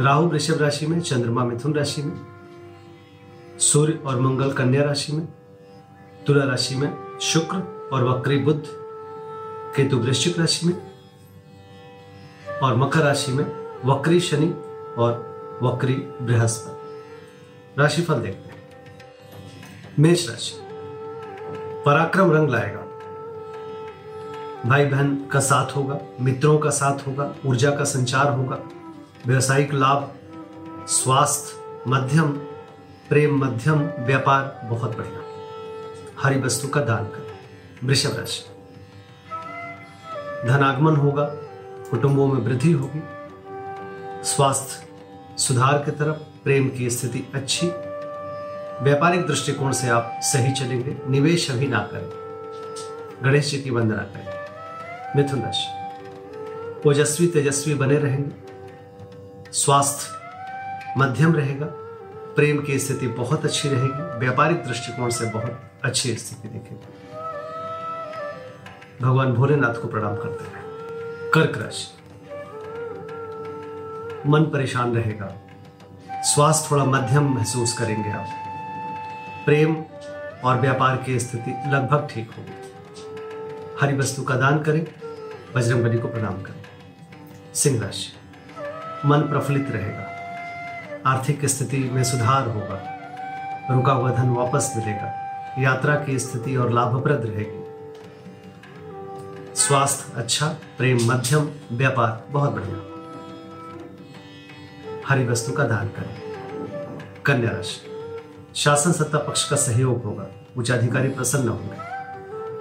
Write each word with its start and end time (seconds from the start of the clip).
राहु 0.00 0.26
वृषभ 0.26 0.62
राशि 0.62 0.86
में, 0.86 1.00
चंद्रमा 1.00 1.44
मिथुन 1.44 1.74
राशि 1.74 2.02
में, 2.02 2.20
सूर्य 3.58 4.02
और 4.06 4.20
मंगल 4.20 4.52
कन्या 4.52 4.82
राशि 4.82 5.12
में, 5.12 5.28
तुला 6.26 6.44
राशि 6.44 6.74
में 6.74 7.18
शुक्र 7.18 7.90
और 7.92 8.08
वक्री 8.08 8.38
बुद्ध 8.38 8.62
केतु 9.76 9.96
वृश्चिक 9.96 10.38
राशि 10.38 10.66
में 10.66 10.92
और 12.62 12.76
मकर 12.76 13.00
राशि 13.00 13.32
में 13.32 13.44
वक्री 13.84 14.20
शनि 14.20 14.54
और 14.98 15.32
वक्री 15.62 15.94
बृहस्पति। 15.94 17.04
राशिफल 17.78 18.14
देखते 18.14 18.48
हैं। 18.48 18.68
मेष 19.98 20.30
राशि। 20.30 20.62
पराक्रम 21.86 22.32
रंग 22.32 22.48
लाएगा। 22.48 22.80
भाई 24.66 24.84
बहन 24.84 25.26
का 25.32 25.40
साथ 25.40 25.76
होगा, 25.76 25.98
मित्रों 26.20 26.58
का 26.58 26.70
साथ 26.70 27.06
होगा, 27.06 27.34
ऊर्जा 27.46 27.70
का 27.70 27.84
संचार 27.84 28.32
होगा 28.32 28.56
व्यवसायिक 29.26 29.74
लाभ, 29.74 30.14
स्वास्थ्य, 30.88 31.82
मध्यम, 31.88 32.28
प्रेम 33.08 33.44
मध्यम, 33.44 33.90
व्यापार, 33.98 34.60
बहुत 34.64 34.98
बढ़िया। 34.98 35.22
हरी 36.22 36.40
वस्तु 36.40 36.68
का 36.68 36.80
दान 36.80 37.04
करें। 37.04 37.38
वृषभ 37.84 38.16
राशि। 38.18 38.44
धनागमन 40.48 40.96
होगा, 40.96 41.24
कुटुंबों 41.90 42.26
में 42.26 42.40
वृद्धि 42.40 42.72
होगी। 42.72 43.02
स्वास्थ्य, 44.24 44.88
सुधार 45.38 45.78
की 45.78 45.90
तरफ़, 45.90 46.16
प्रेम 46.44 46.68
की 46.68 46.90
स्थिति 46.90 47.26
अच्छी। 47.34 47.66
व्यापारिक 48.84 49.26
दृष्टिकोण 49.26 49.72
से 49.72 49.88
आप 49.88 50.20
सही 50.22 50.52
चलेंगे, 50.52 50.96
निवेश 51.08 51.50
अभी 51.50 51.66
ना 51.66 51.78
करें। 51.78 52.22
गणेश 53.22 53.50
जी 53.50 53.62
की 53.62 53.70
वंदना 53.70 54.02
करें। 54.02 54.32
मिथुन 55.16 55.42
राशि। 55.42 55.68
ओजस्वी 56.88 57.26
तेजस्वी 57.26 57.74
बने 57.74 57.96
रहेंगे। 57.96 58.41
स्वास्थ्य 59.52 60.94
मध्यम 60.98 61.34
रहेगा, 61.34 61.66
प्रेम 62.36 62.62
की 62.62 62.78
स्थिति 62.78 63.06
बहुत 63.08 63.44
अच्छी 63.44 63.68
रहेगी, 63.68 64.18
व्यापारिक 64.18 64.64
दृष्टिकोण 64.64 65.10
से 65.10 65.26
बहुत 65.26 65.60
अच्छी 65.84 66.14
स्थिति 66.14 66.48
दिखेगी। 66.48 66.86
भगवान 69.02 69.32
भोलेनाथ 69.32 69.74
को 69.74 69.88
प्रणाम 69.88 70.16
करते 70.16 70.44
रहे 70.44 70.62
कर्क 71.30 71.58
राशि। 71.58 71.98
मन 74.28 74.42
परेशान 74.42 74.96
रहेगा, 74.96 75.32
स्वास्थ्य 76.22 76.68
थोड़ा 76.70 76.84
मध्यम 76.84 77.34
महसूस 77.34 77.78
करेंगे 77.78 78.10
आप। 78.10 78.26
प्रेम 79.44 79.76
और 80.44 80.60
व्यापार 80.60 80.96
की 80.96 81.20
स्थिति 81.20 81.70
लगभग 81.70 82.08
ठीक 82.10 82.30
होगी। 82.30 82.52
हरी 83.80 83.96
वस्तु 83.96 84.22
का 84.22 84.36
दान 84.36 84.58
करें 84.58 84.84
बजरंग 84.84 85.54
बजरंगबली 85.54 85.98
को 85.98 86.08
प्रणाम 86.08 86.42
करें। 86.42 86.62
सिंह 87.54 87.82
राशि। 87.82 88.21
मन 89.06 89.18
प्रफुल्लित 89.18 89.70
रहेगा। 89.70 90.08
आर्थिक 91.06 91.46
स्थिति 91.46 91.90
में 91.92 92.04
सुधार 92.04 92.48
होगा। 92.48 92.98
रुका 93.70 93.92
हुआ 93.92 94.10
धन 94.10 94.28
वापस 94.28 94.72
मिलेगा। 94.76 95.18
यात्रा 95.58 95.94
की 95.94 96.18
स्थिति 96.18 96.56
और 96.56 96.72
लाभप्रद 96.72 97.22
रहेगी। 97.26 97.62
स्वास्थ्य 99.54 100.12
अच्छा 100.16 100.48
प्रेम 100.48 100.98
मध्यम, 101.02 101.48
व्यापार 101.72 102.24
बहुत 102.30 102.52
बढ़िया। 102.52 102.92
हरी 105.08 105.26
वस्तु 105.26 105.52
का 105.52 105.64
दान 105.64 105.88
करें। 105.88 106.22
कन्या 107.26 107.50
राशि। 107.50 107.88
शासन 108.56 108.92
सत्ता 108.92 109.18
पक्ष 109.18 109.50
का 109.50 109.56
सहयोग 109.56 110.04
होगा। 110.04 110.26
उच्च 110.56 110.70
अधिकारी 110.70 111.08
प्रसन्न 111.08 111.48
होंगे। 111.48 111.92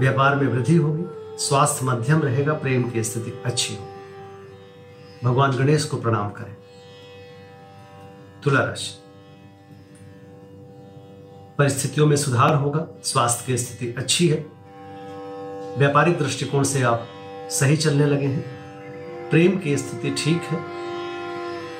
व्यापार 0.00 0.36
में 0.36 0.46
वृद्धि 0.46 0.76
होगी। 0.76 1.04
स्वास्थ्य 1.38 1.86
मध्यम 1.86 2.22
रहेगा। 2.22 2.52
प्रेम 2.52 2.90
की 2.90 3.04
स्थिति 3.04 3.42
अच्छी 3.46 3.76
होगी। 3.76 3.93
भगवान 5.24 5.56
गणेश 5.56 5.84
को 5.84 5.96
प्रणाम 5.96 6.30
करें। 6.30 6.54
तुला 8.44 8.64
राशि 8.64 8.92
परिस्थितियों 11.58 12.06
में 12.06 12.16
सुधार 12.16 12.54
होगा, 12.54 12.86
स्वास्थ्य 13.04 13.44
की 13.46 13.58
स्थिति 13.58 13.94
अच्छी 13.98 14.28
है। 14.28 14.38
व्यापारिक 15.78 16.18
दृष्टिकोण 16.18 16.62
से 16.62 16.82
आप 16.82 17.06
सही 17.50 17.76
चलने 17.76 18.06
लगे 18.06 18.26
हैं। 18.26 19.30
प्रेम 19.30 19.58
की 19.58 19.76
स्थिति 19.76 20.10
ठीक 20.18 20.42
है। 20.42 20.58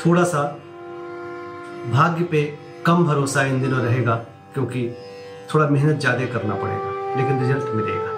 थोड़ा 0.06 0.24
सा 0.24 0.42
भाग्य 1.86 2.24
पे 2.24 2.42
कम 2.86 3.06
भरोसा 3.06 3.42
इन 3.42 3.60
दिनों 3.62 3.80
रहेगा, 3.80 4.14
क्योंकि 4.54 4.88
थोड़ा 5.54 5.68
मेहनत 5.68 6.00
ज़्यादा 6.00 6.26
करना 6.32 6.54
पड़ेगा, 6.54 6.90
लेकिन 7.16 7.40
रिज़ल्ट 7.40 7.74
मिलेगा। 7.74 8.12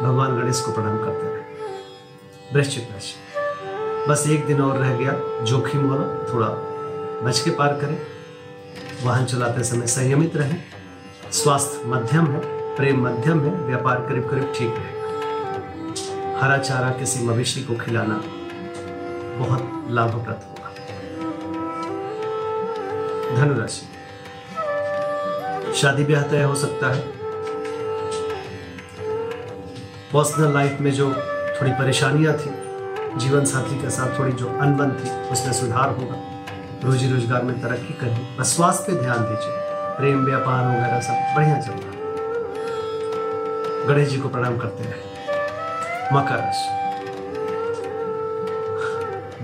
भगवान 0.00 0.36
गणेश 0.36 0.60
को 0.60 0.72
प्रणाम 0.72 0.98
करते 0.98 1.26
रहे। 1.26 2.54
वृश्चिक 2.54 2.90
राशि। 2.92 3.14
बस 4.08 4.24
एक 4.28 4.46
दिन 4.46 4.60
और 4.60 4.78
रह 4.78 4.96
गया, 4.96 5.44
जोखिम 5.44 5.90
वाला, 5.90 6.34
थोड़ा 6.34 6.48
बच 7.22 7.40
के 7.40 7.50
पार 7.50 7.68
करें। 7.68 7.98
वाहन 9.04 9.24
चलाते 9.24 9.64
समय 9.64 9.86
संयमित 9.86 10.36
रहें। 10.36 10.62
स्वास्थ्य 11.32 11.82
मध्यम 11.86 12.26
है, 12.26 12.40
प्रेम 12.76 13.04
मध्यम 13.06 13.40
है, 13.40 13.54
व्यापार 13.54 13.96
करीब 13.96 14.30
करीब 14.30 14.52
ठीक 14.56 14.74
रहेगा। 14.78 15.00
हरा 16.40 16.58
चारा 16.58 16.90
किसी 16.90 17.24
मवेशी 17.24 17.62
को 17.62 17.74
खिलाना 17.74 18.22
बहुत 19.38 19.86
लाभप्रद 19.90 20.40
होगा। 20.48 20.74
धनुराशि। 23.36 23.86
शादी 25.74 26.04
ब्याह 26.04 26.22
तय 26.22 26.42
हो 26.42 26.54
सकता 26.54 26.92
है। 26.92 27.00
पर्सनल 30.12 30.54
लाइफ 30.54 30.80
में 30.80 30.90
जो 30.90 31.06
थोड़ी 31.60 31.70
परेशानियाँ 31.70 32.34
थी 32.34 32.69
जीवन 33.18 33.44
साथी 33.44 33.80
के 33.82 33.90
साथ 33.90 34.18
थोड़ी 34.18 34.32
जो 34.32 34.48
अनबन 34.60 34.90
थी, 34.90 35.10
उसमें 35.32 35.52
सुधार 35.52 35.88
होगा। 35.90 36.16
रोजी 36.84 37.10
रोज़गार 37.12 37.42
में 37.42 37.60
तरक्की 37.62 37.94
करनी 37.94 38.36
बस 38.38 38.56
स्वास्थ्य 38.56 38.92
पे 38.92 39.00
ध्यान 39.00 39.18
दीजिए। 39.18 39.54
प्रेम, 39.96 40.24
व्यापार 40.24 40.66
वगैरह 40.66 41.00
सब 41.00 41.34
बढ़िया 41.36 41.60
चल 41.60 41.72
रहा 41.72 41.98
गणेश 43.88 44.08
जी 44.08 44.18
को 44.18 44.28
प्रणाम 44.28 44.58
करते 44.58 44.84
रहे 44.84 45.02
मकर 46.14 46.36
राशि। 46.36 46.78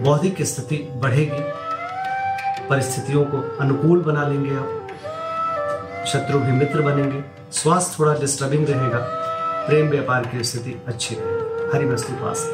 बौद्धिक 0.02 0.42
स्थिति 0.42 0.76
बढ़ेगी, 0.96 1.42
परिस्थितियों 2.68 3.24
को 3.24 3.38
अनुकूल 3.60 4.02
बना 4.02 4.26
लेंगे 4.28 4.56
आप। 4.56 4.68
शत्रु 6.06 6.38
भी 6.38 6.52
मित्र 6.52 6.82
बनेंगे, 6.82 7.24
स्वास्थ्य 7.52 7.96
थोड़ा 7.98 8.14
डिस्टर्बिंग 8.14 8.68
रहेगा, 8.68 8.98
प्रेम, 9.66 9.88
व्यापार 9.88 10.26
की 10.26 10.44
स्थिति 10.44 10.82
अच्छी 10.88 11.14
रहेगी। 11.14 11.76
हरी 11.76 11.86
वस्तु 11.86 12.12
पास। 12.12 12.48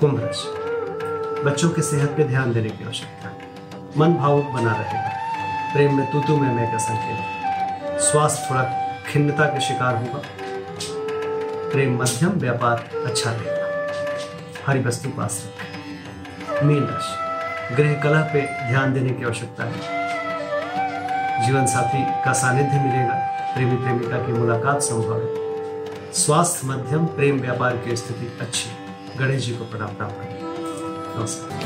कुंभ 0.00 0.20
राशि 0.24 0.48
बच्चों 1.44 1.70
की 1.70 1.82
सेहत 1.82 2.08
पे 2.16 2.24
ध्यान 2.24 2.52
देने 2.52 2.68
की 2.70 2.84
आवश्यकता 2.84 3.28
है। 3.28 3.36
मन 3.96 4.14
भावुक 4.14 4.44
बना 4.44 4.72
रहेगा। 4.72 5.08
प्रेम 5.72 5.96
में 5.96 6.26
तू 6.26 6.36
में 6.36 6.54
मैं 6.54 6.72
का 6.72 6.78
संकेत। 6.78 8.00
स्वास्थ्य 8.00 8.46
थोड़ा 8.50 8.64
खिन्नता 9.08 9.44
के 9.44 9.60
शिकार 9.60 9.96
होगा। 9.96 10.22
प्रेम 11.72 12.02
मध्यम, 12.02 12.28
व्यापार 12.28 12.90
अच्छा 13.06 13.30
रहेगा। 13.30 13.92
हरी 14.66 14.80
वस्तु 14.80 15.08
पास 15.08 15.48
रखें 15.48 16.66
मीन 16.66 16.82
राशि 16.82 17.74
गृह 17.74 18.02
कला 18.02 18.20
पे 18.20 18.42
ध्यान 18.42 18.94
देने 18.94 19.10
की 19.10 19.24
आवश्यकता 19.24 19.64
है। 19.64 20.00
जीवन 21.46 21.66
साथी 21.66 22.24
का 22.24 22.32
सानिध्य 22.32 22.76
मिलेगा। 22.76 23.14
प्रेमी 23.54 23.76
प्रेमिका 23.76 24.26
की 24.26 24.32
मुलाकात 24.32 24.82
संभव 24.82 25.16
है। 25.16 25.34
स्वास्थ्य 26.12 26.66
मध्यम, 26.66 27.06
प्रेम 27.06 27.40
व्यापार 27.40 27.76
की 27.76 27.96
स्थिति 27.96 28.38
अच्छी 28.40 28.89
गणेश 29.20 29.44
जी 29.46 29.52
को 29.54 29.64
प्रणाम 29.64 29.94
प्रणाम 29.94 30.12
करें 30.12 30.38
नमस्कार। 31.18 31.58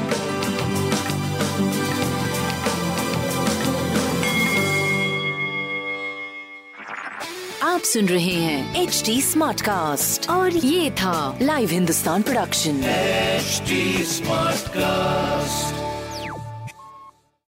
आप 7.63 7.81
सुन 7.81 8.09
रहे 8.09 8.35
हैं 8.35 8.83
एच 8.83 9.03
डी 9.07 9.21
स्मार्ट 9.23 9.61
कास्ट 9.61 10.31
और 10.31 10.57
ये 10.57 10.91
था 10.91 11.39
live 11.43 11.71
Hindustan 11.71 12.23
production 12.23 12.85
H 12.85 13.63
smart 13.69 14.05
Smartcast. 14.15 15.94